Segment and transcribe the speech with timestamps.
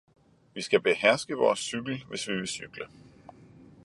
[0.53, 2.87] Vi skal beherske vores cykel hvis vi vil cykle.